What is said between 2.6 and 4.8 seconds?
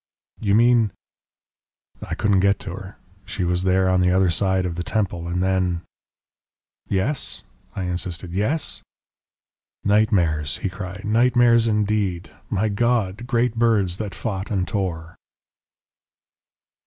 to her. She was there on the other side of